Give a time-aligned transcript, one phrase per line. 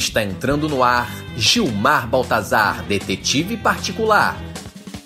[0.00, 4.34] Está entrando no ar Gilmar Baltazar, detetive particular.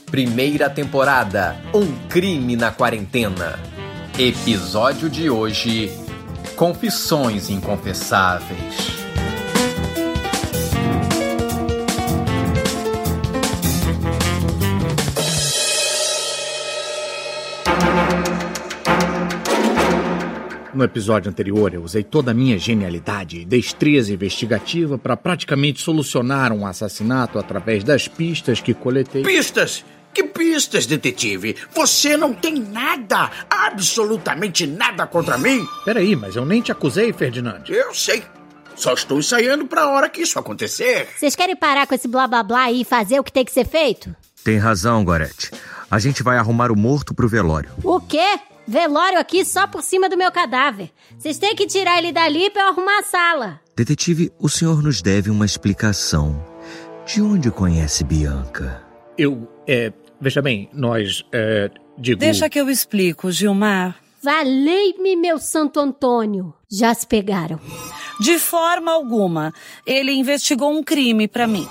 [0.06, 3.58] Primeira temporada: Um crime na quarentena.
[4.17, 5.90] Episódio de hoje:
[6.54, 8.94] Confissões inconfessáveis.
[20.74, 26.52] No episódio anterior, eu usei toda a minha genialidade e destreza investigativa para praticamente solucionar
[26.52, 29.23] um assassinato através das pistas que coletei.
[29.23, 29.84] Pistas?
[30.12, 31.55] Que pistas, detetive?
[31.73, 35.65] Você não tem nada, absolutamente nada contra mim?
[35.84, 37.62] Peraí, mas eu nem te acusei, Ferdinand.
[37.68, 38.24] Eu sei.
[38.74, 41.06] Só estou ensaiando para a hora que isso acontecer.
[41.16, 43.65] Vocês querem parar com esse blá blá blá e fazer o que tem que ser
[43.66, 44.15] feito?
[44.43, 45.52] Tem razão, Gorete.
[45.88, 47.70] A gente vai arrumar o morto pro velório.
[47.84, 48.41] O quê?
[48.66, 50.91] Velório aqui só por cima do meu cadáver.
[51.18, 53.60] Vocês têm que tirar ele dali pra eu arrumar a sala.
[53.76, 56.43] Detetive, o senhor nos deve uma explicação.
[57.07, 58.82] De onde conhece Bianca?
[59.18, 59.92] Eu, é.
[60.20, 61.70] Veja bem, nós, é.
[61.98, 62.18] Digo.
[62.18, 63.96] Deixa que eu explico, Gilmar.
[64.23, 66.55] Valei-me, meu Santo Antônio.
[66.70, 67.61] Já se pegaram.
[68.19, 69.53] De forma alguma.
[69.87, 71.69] Ele investigou um crime para mim.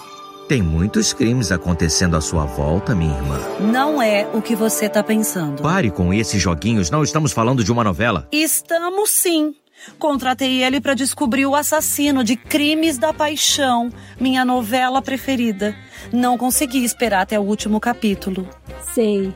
[0.47, 3.39] Tem muitos crimes acontecendo à sua volta, minha irmã.
[3.71, 5.61] Não é o que você tá pensando.
[5.61, 8.27] Pare com esses joguinhos, não estamos falando de uma novela.
[8.31, 9.55] Estamos sim.
[9.97, 15.75] Contratei ele para descobrir o assassino de Crimes da Paixão, minha novela preferida.
[16.11, 18.47] Não consegui esperar até o último capítulo.
[18.93, 19.33] Sei.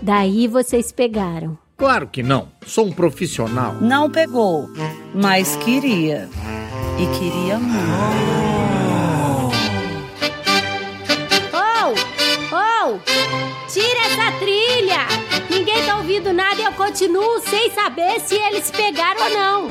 [0.00, 1.58] Daí vocês pegaram.
[1.76, 2.48] Claro que não.
[2.66, 3.74] Sou um profissional.
[3.80, 4.68] Não pegou,
[5.14, 6.28] mas queria.
[6.98, 8.55] E queria muito.
[16.16, 19.68] Ouvindo nada e eu continuo sem saber se eles pegaram ou não.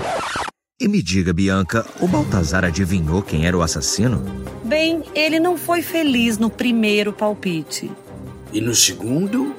[0.80, 4.24] E me diga, Bianca, o Baltazar adivinhou quem era o assassino?
[4.64, 7.92] Bem, ele não foi feliz no primeiro palpite.
[8.54, 9.56] E no segundo?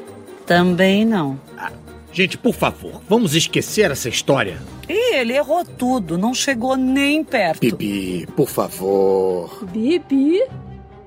[0.46, 1.40] Também não.
[1.58, 1.72] Ah,
[2.12, 4.62] gente, por favor, vamos esquecer essa história.
[4.88, 7.62] E ele errou tudo, não chegou nem perto.
[7.62, 9.64] Bibi, por favor.
[9.72, 10.40] Bibi?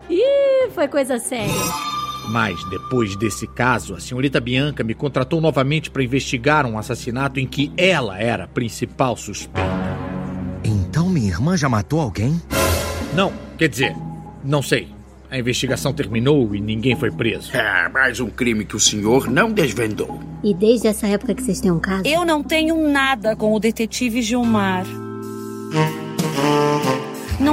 [0.09, 1.53] Ih, foi coisa séria.
[2.29, 7.47] Mas, depois desse caso, a senhorita Bianca me contratou novamente para investigar um assassinato em
[7.47, 9.67] que ela era a principal suspeita.
[10.63, 12.39] Então minha irmã já matou alguém?
[13.15, 13.95] Não, quer dizer,
[14.43, 14.89] não sei.
[15.31, 17.55] A investigação terminou e ninguém foi preso.
[17.55, 20.19] É, mais um crime que o senhor não desvendou.
[20.43, 22.03] E desde essa época que vocês têm um caso?
[22.05, 24.85] Eu não tenho nada com o detetive Gilmar.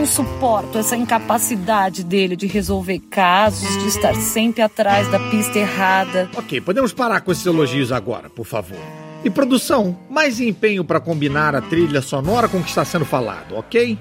[0.07, 6.31] Não suporto essa incapacidade dele de resolver casos, de estar sempre atrás da pista errada.
[6.37, 8.79] Ok, podemos parar com esses elogios agora, por favor.
[9.25, 13.57] E produção, mais empenho para combinar a trilha sonora com o que está sendo falado,
[13.57, 13.99] ok?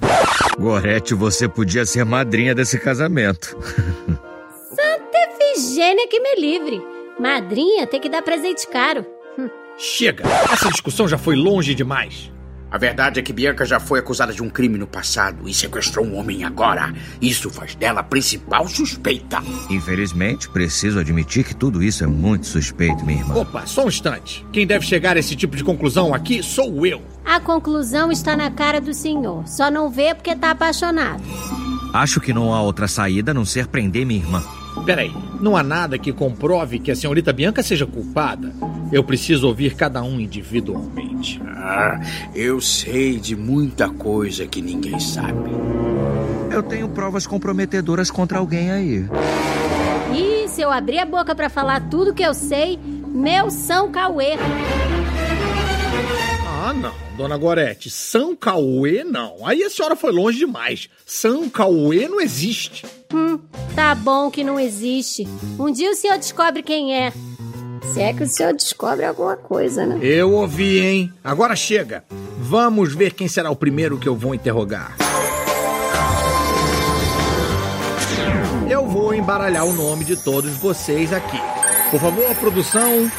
[0.60, 3.58] Gorete, você podia ser madrinha desse casamento.
[4.76, 6.84] Santa Efigênia que me livre.
[7.20, 9.04] Madrinha tem que dar presente caro.
[9.76, 10.24] Chega!
[10.54, 12.34] Essa discussão já foi longe demais.
[12.75, 16.06] A verdade é que Bianca já foi acusada de um crime no passado e sequestrou
[16.06, 16.94] um homem agora.
[17.22, 19.41] Isso faz dela a principal suspeita.
[19.69, 23.35] Infelizmente, preciso admitir que tudo isso é muito suspeito, minha irmã.
[23.35, 24.46] Opa, só um instante.
[24.52, 27.02] Quem deve chegar a esse tipo de conclusão aqui sou eu.
[27.24, 29.47] A conclusão está na cara do senhor.
[29.47, 31.24] Só não vê porque está apaixonado.
[31.94, 34.44] Acho que não há outra saída a não ser prender minha irmã.
[34.85, 38.53] Peraí, não há nada que comprove que a senhorita Bianca seja culpada.
[38.96, 41.42] Eu preciso ouvir cada um individualmente.
[41.46, 42.00] Ah,
[42.34, 45.52] eu sei de muita coisa que ninguém sabe.
[46.50, 49.06] Eu tenho provas comprometedoras contra alguém aí.
[50.16, 54.38] E se eu abrir a boca para falar tudo que eu sei, meu São Cauê.
[56.48, 57.90] Ah, não, dona Gorete.
[57.90, 59.46] São Cauê, não.
[59.46, 60.90] Aí a senhora foi longe demais.
[61.06, 62.86] São Cauê não existe.
[63.14, 63.42] Hum,
[63.76, 65.28] tá bom que não existe.
[65.60, 67.12] Um dia o senhor descobre quem é.
[67.94, 70.00] Se é que o senhor descobre alguma coisa, né?
[70.01, 71.14] Eu ouvi, hein?
[71.23, 72.03] Agora chega.
[72.37, 74.96] Vamos ver quem será o primeiro que eu vou interrogar.
[78.70, 81.40] Eu vou embaralhar o nome de todos vocês aqui.
[81.91, 83.09] Por favor, produção,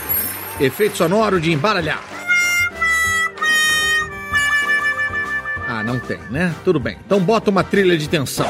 [0.60, 2.02] efeito sonoro de embaralhar.
[5.68, 6.54] Ah, não tem, né?
[6.64, 6.96] Tudo bem.
[7.04, 8.46] Então bota uma trilha de tensão.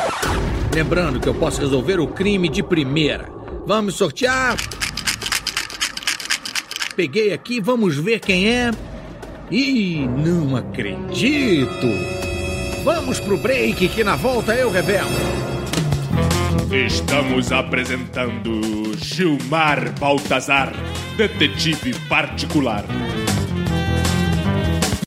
[0.75, 3.29] Lembrando que eu posso resolver o crime de primeira.
[3.67, 4.57] Vamos sortear.
[6.97, 8.71] Peguei aqui, vamos ver quem é.
[9.51, 11.87] Ih, não acredito.
[12.83, 15.11] Vamos pro break que na volta eu revelo.
[16.73, 20.73] Estamos apresentando Gilmar Baltazar,
[21.19, 22.83] detetive particular.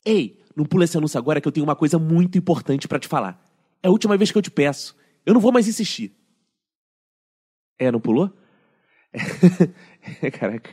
[0.04, 3.08] Ei, não pula esse anúncio agora que eu tenho uma coisa muito importante para te
[3.08, 3.44] falar.
[3.82, 4.96] É a última vez que eu te peço.
[5.26, 6.14] Eu não vou mais insistir.
[7.76, 8.32] É, não pulou?
[10.22, 10.70] É, caraca.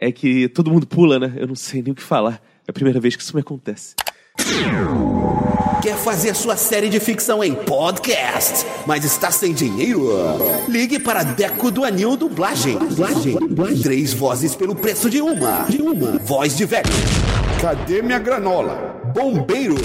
[0.00, 1.32] É que todo mundo pula, né?
[1.36, 2.40] Eu não sei nem o que falar.
[2.66, 3.94] É a primeira vez que isso me acontece.
[5.82, 10.08] Quer fazer sua série de ficção em podcast, mas está sem dinheiro?
[10.68, 12.78] Ligue para Deco do Anil Dublagem.
[12.78, 13.36] Dublagem.
[13.82, 15.64] Três vozes pelo preço de uma.
[15.64, 16.18] De uma.
[16.18, 16.84] Voz de velho.
[17.60, 19.00] Cadê minha granola?
[19.14, 19.76] Bombeiro.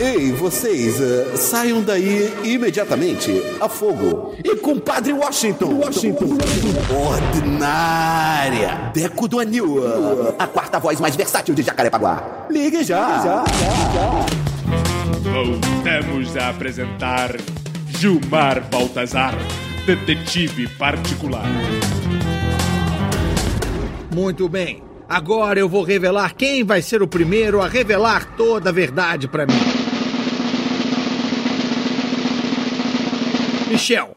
[0.00, 3.30] Ei, vocês, uh, saiam daí imediatamente.
[3.60, 4.34] A fogo.
[4.42, 5.74] E compadre Washington.
[5.74, 6.36] Washington.
[6.90, 8.90] Ordinária.
[8.92, 9.76] Deco do Anil.
[10.38, 12.46] A quarta voz mais versátil de Jacarepaguá.
[12.50, 13.22] Ligue já.
[13.22, 13.44] já,
[13.94, 14.26] já.
[15.30, 17.36] Voltamos a apresentar
[17.86, 19.34] Gilmar Baltazar,
[19.86, 21.46] detetive particular.
[24.12, 24.82] Muito bem.
[25.08, 29.46] Agora eu vou revelar quem vai ser o primeiro a revelar toda a verdade pra
[29.46, 29.73] mim.
[33.74, 34.14] Michel.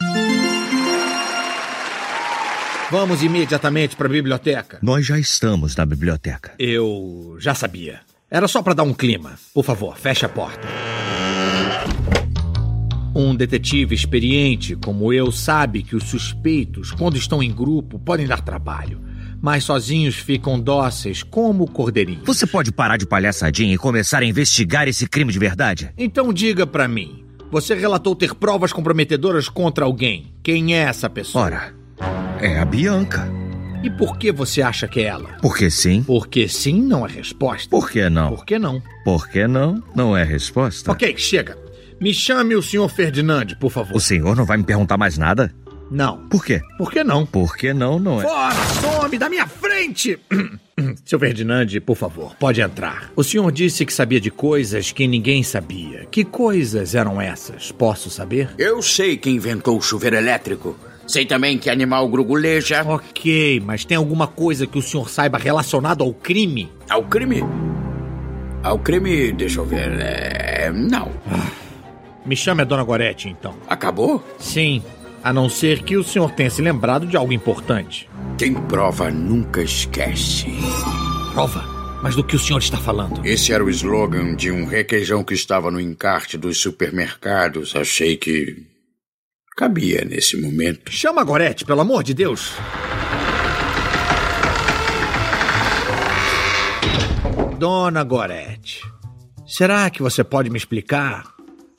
[2.92, 4.78] Vamos imediatamente pra biblioteca.
[4.84, 6.54] Nós já estamos na biblioteca.
[6.60, 8.02] Eu já sabia.
[8.30, 9.34] Era só pra dar um clima.
[9.56, 10.62] Por favor, feche a porta.
[13.16, 18.42] Um detetive experiente como eu sabe que os suspeitos, quando estão em grupo, podem dar
[18.42, 19.02] trabalho.
[19.42, 22.28] Mas sozinhos ficam dóceis como cordeirinhos.
[22.28, 25.92] Você pode parar de palhaçadinha e começar a investigar esse crime de verdade?
[25.98, 27.27] Então diga pra mim.
[27.50, 30.34] Você relatou ter provas comprometedoras contra alguém.
[30.44, 31.46] Quem é essa pessoa?
[31.46, 31.74] Ora,
[32.42, 33.28] é a Bianca.
[33.84, 35.38] E por que você acha que é ela?
[35.42, 36.04] Porque sim.
[36.04, 37.70] Porque sim não é resposta.
[37.70, 38.30] Por que não?
[38.36, 38.82] Por que não?
[39.06, 39.82] Por que não?
[39.96, 40.92] Não é resposta.
[40.92, 41.58] Ok, chega.
[42.02, 43.96] Me chame o senhor Ferdinand, por favor.
[43.96, 45.54] O senhor não vai me perguntar mais nada?
[45.90, 46.28] Não.
[46.28, 46.62] Por quê?
[46.78, 47.26] Por que não?
[47.26, 48.24] Por que não, não é?
[48.24, 48.56] Fora!
[48.82, 50.20] Some da minha frente!
[51.06, 53.12] Seu Ferdinand, por favor, pode entrar.
[53.16, 56.06] O senhor disse que sabia de coisas que ninguém sabia.
[56.12, 57.72] Que coisas eram essas?
[57.72, 58.50] Posso saber?
[58.58, 60.78] Eu sei quem inventou o chuveiro elétrico.
[61.08, 62.84] Sei também que animal gruguleja.
[62.86, 66.70] Ok, mas tem alguma coisa que o senhor saiba relacionado ao crime?
[66.90, 67.44] Ao crime?
[68.62, 70.00] Ao crime, deixa eu ver.
[70.00, 70.72] É...
[70.72, 71.10] Não.
[72.26, 73.56] Me chame a Dona Gorete, então.
[73.70, 74.22] Acabou?
[74.38, 74.84] Sim,
[75.24, 78.10] a não ser que o senhor tenha se lembrado de algo importante.
[78.38, 80.46] Quem prova nunca esquece.
[81.34, 81.78] Prova?
[82.02, 83.26] Mas do que o senhor está falando?
[83.26, 87.76] Esse era o slogan de um requeijão que estava no encarte dos supermercados.
[87.76, 88.66] Achei que
[89.56, 90.92] cabia nesse momento.
[90.92, 92.54] Chama a Gorete, pelo amor de Deus.
[97.58, 98.84] Dona Gorete,
[99.48, 101.37] será que você pode me explicar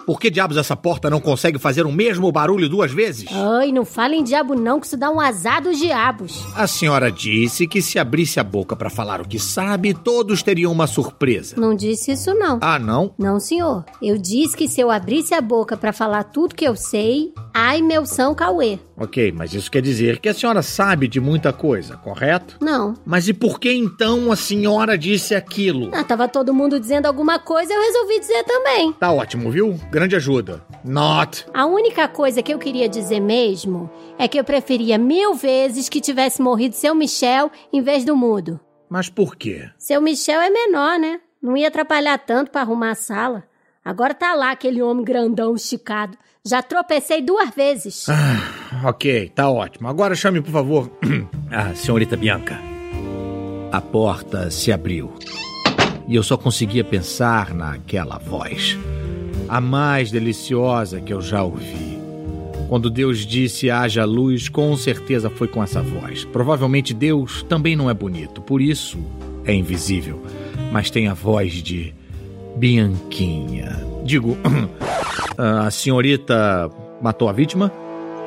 [0.09, 3.29] por que diabos essa porta não consegue fazer o mesmo barulho duas vezes?
[3.31, 6.47] Ai, não fala em diabo não, que isso dá um azar dos diabos.
[6.57, 10.73] A senhora disse que se abrisse a boca para falar o que sabe, todos teriam
[10.73, 11.57] uma surpresa.
[11.61, 12.59] Não disse isso não.
[12.63, 13.13] Ah, não?
[13.19, 13.85] Não, senhor.
[14.01, 17.83] Eu disse que se eu abrisse a boca pra falar tudo que eu sei, ai
[17.83, 18.79] meu São Cauê.
[19.01, 22.57] Ok, mas isso quer dizer que a senhora sabe de muita coisa, correto?
[22.61, 22.95] Não.
[23.07, 25.91] Mas e por que então a senhora disse aquilo?
[25.95, 28.93] Ah, tava todo mundo dizendo alguma coisa, eu resolvi dizer também.
[28.95, 29.79] Tá ótimo, viu?
[29.91, 30.65] Grande ajuda.
[30.85, 31.47] Not.
[31.55, 36.01] A única coisa que eu queria dizer mesmo é que eu preferia mil vezes que
[36.01, 38.59] tivesse morrido seu Michel em vez do mudo.
[38.91, 39.69] Mas por quê?
[39.79, 41.21] Seu Michel é menor, né?
[41.41, 43.45] Não ia atrapalhar tanto pra arrumar a sala.
[43.85, 46.19] Agora tá lá aquele homem grandão esticado.
[46.47, 48.07] Já tropecei duas vezes.
[48.09, 49.89] Ah, ok, tá ótimo.
[49.89, 50.91] Agora chame, por favor,
[51.51, 52.59] a senhorita Bianca.
[53.71, 55.13] A porta se abriu.
[56.07, 58.79] E eu só conseguia pensar naquela voz.
[59.49, 61.99] A mais deliciosa que eu já ouvi.
[62.69, 66.25] Quando Deus disse haja luz, com certeza foi com essa voz.
[66.25, 68.99] Provavelmente Deus também não é bonito, por isso
[69.45, 70.23] é invisível.
[70.71, 71.95] Mas tem a voz de
[72.59, 73.77] Bianquinha.
[74.05, 74.37] Digo,
[75.39, 76.69] a senhorita
[77.01, 77.73] matou a vítima?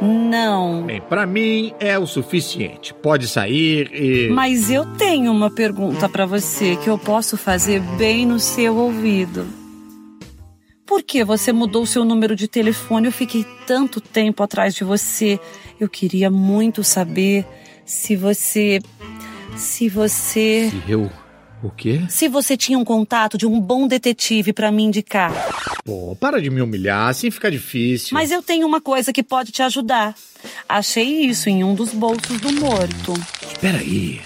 [0.01, 0.83] Não.
[0.83, 2.93] Bem, pra mim é o suficiente.
[2.93, 4.29] Pode sair e.
[4.29, 9.45] Mas eu tenho uma pergunta pra você que eu posso fazer bem no seu ouvido.
[10.85, 13.07] Por que você mudou seu número de telefone?
[13.07, 15.39] Eu fiquei tanto tempo atrás de você.
[15.79, 17.45] Eu queria muito saber
[17.85, 18.79] se você.
[19.55, 20.71] Se você.
[20.71, 21.11] Se eu.
[21.63, 22.01] O quê?
[22.09, 25.31] Se você tinha um contato de um bom detetive pra me indicar.
[25.85, 28.09] Pô, para de me humilhar, assim fica difícil.
[28.13, 30.15] Mas eu tenho uma coisa que pode te ajudar.
[30.67, 33.13] Achei isso em um dos bolsos do morto.
[33.43, 34.19] Espera aí.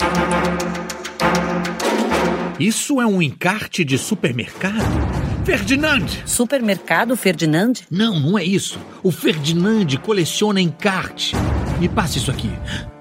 [2.57, 5.25] Isso é um encarte de supermercado?
[5.45, 6.05] Ferdinand!
[6.25, 7.73] Supermercado Ferdinand?
[7.91, 8.79] Não, não é isso.
[9.03, 11.35] O Ferdinand coleciona encarte.
[11.79, 12.49] Me passe isso aqui.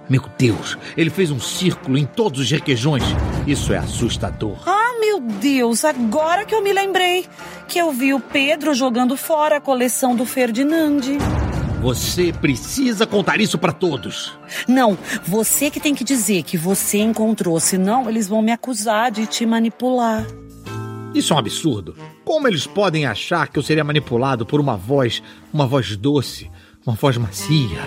[0.09, 3.03] Meu Deus, ele fez um círculo em todos os requeijões.
[3.47, 4.59] Isso é assustador.
[4.67, 7.27] Ah, meu Deus, agora que eu me lembrei
[7.67, 11.01] que eu vi o Pedro jogando fora a coleção do Ferdinand.
[11.81, 14.39] Você precisa contar isso para todos.
[14.67, 14.97] Não,
[15.27, 19.45] você que tem que dizer que você encontrou, senão eles vão me acusar de te
[19.45, 20.27] manipular.
[21.15, 21.95] Isso é um absurdo.
[22.25, 26.51] Como eles podem achar que eu seria manipulado por uma voz, uma voz doce,
[26.87, 27.81] uma voz macia,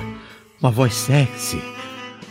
[0.61, 1.76] uma voz sexy?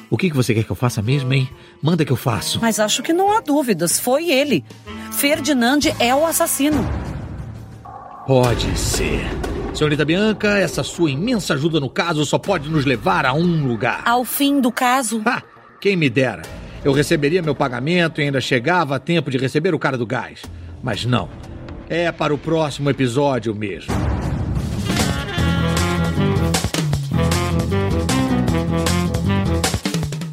[0.09, 1.49] O que, que você quer que eu faça mesmo, hein?
[1.83, 2.61] Manda que eu faço.
[2.61, 4.65] Mas acho que não há dúvidas, foi ele.
[5.13, 6.85] Ferdinand é o assassino.
[8.27, 9.25] Pode ser.
[9.75, 14.03] Senhorita Bianca, essa sua imensa ajuda no caso só pode nos levar a um lugar.
[14.07, 15.23] Ao fim do caso.
[15.25, 15.43] Ah,
[15.81, 16.43] quem me dera.
[16.85, 20.43] Eu receberia meu pagamento e ainda chegava a tempo de receber o cara do gás.
[20.83, 21.29] Mas não.
[21.89, 23.95] É para o próximo episódio mesmo.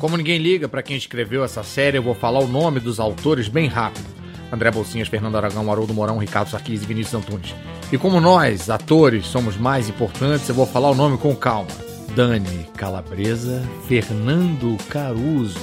[0.04, 3.48] Como ninguém liga para quem escreveu essa série, eu vou falar o nome dos autores
[3.48, 4.06] bem rápido.
[4.52, 7.56] André Bolsinhas, Fernando Aragão, Haroldo Mourão, Ricardo Sarquis e Vinícius Antunes.
[7.90, 11.70] E como nós, atores, somos mais importantes, eu vou falar o nome com calma.
[12.14, 15.58] Dani Calabresa, Fernando Caruso,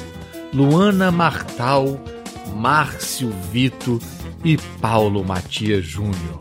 [0.54, 2.00] Luana Martal,
[2.56, 3.98] Márcio Vito
[4.42, 6.38] e Paulo Matias Júnior.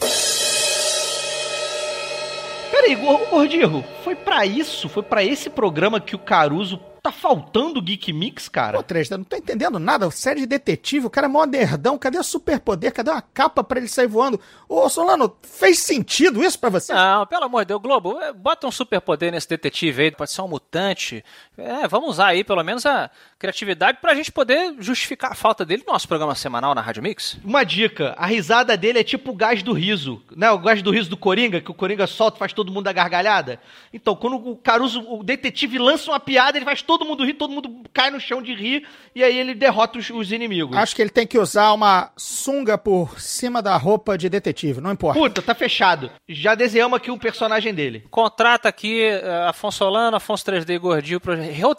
[2.72, 8.12] Peraí, Gordirro, foi para isso, foi para esse programa que o Caruso Tá faltando Geek
[8.12, 8.78] Mix, cara?
[8.78, 10.10] Pô, Três, não tô entendendo nada.
[10.12, 11.98] Série de detetive, o cara é mó nerdão.
[11.98, 12.92] Cadê o superpoder?
[12.92, 14.40] Cadê uma capa para ele sair voando?
[14.68, 16.94] Ô, Solano, fez sentido isso para você?
[16.94, 20.12] Não, pelo amor de Deus, Globo, é, bota um superpoder nesse detetive aí.
[20.12, 21.24] Pode ser um mutante.
[21.58, 25.84] É, vamos usar aí pelo menos a criatividade pra gente poder justificar a falta dele
[25.88, 27.38] no nosso programa semanal na Rádio Mix.
[27.44, 30.52] Uma dica, a risada dele é tipo o gás do riso, né?
[30.52, 32.94] O gás do riso do Coringa, que o Coringa solta e faz todo mundo dar
[32.94, 33.60] gargalhada.
[33.94, 37.54] Então, quando o Caruso, o detetive lança uma piada, ele faz todo mundo rir, todo
[37.54, 40.76] mundo cai no chão de rir, e aí ele derrota os, os inimigos.
[40.76, 44.92] Acho que ele tem que usar uma sunga por cima da roupa de detetive, não
[44.92, 45.20] importa.
[45.20, 46.10] Puta, tá fechado.
[46.28, 48.06] Já desenhamos aqui um personagem dele.
[48.10, 51.22] Contrata aqui uh, Afonso Solano, Afonso 3D Gordinho,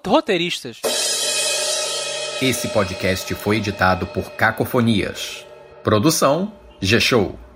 [0.06, 0.80] roteiristas.
[2.40, 5.44] Esse podcast foi editado por Cacofonias.
[5.82, 7.49] Produção G-Show.